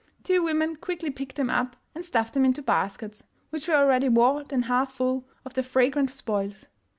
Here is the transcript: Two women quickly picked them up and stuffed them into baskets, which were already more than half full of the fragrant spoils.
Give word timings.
Two 0.23 0.41
women 0.41 0.77
quickly 0.77 1.11
picked 1.11 1.35
them 1.35 1.51
up 1.51 1.75
and 1.93 2.03
stuffed 2.03 2.33
them 2.33 2.43
into 2.43 2.63
baskets, 2.63 3.21
which 3.51 3.67
were 3.67 3.75
already 3.75 4.09
more 4.09 4.43
than 4.43 4.63
half 4.63 4.91
full 4.91 5.27
of 5.45 5.53
the 5.53 5.61
fragrant 5.61 6.11
spoils. 6.11 6.65